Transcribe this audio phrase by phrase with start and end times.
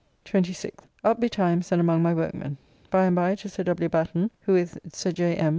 [0.25, 0.79] 26th.
[1.03, 2.57] Up betimes and among my workmen.
[2.89, 3.87] By and by to Sir W.
[3.87, 5.35] Batten, who with Sir J.
[5.35, 5.49] M.